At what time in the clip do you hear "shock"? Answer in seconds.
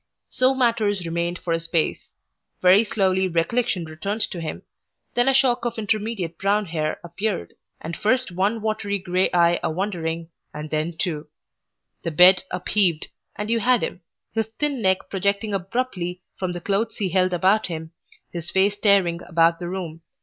5.35-5.63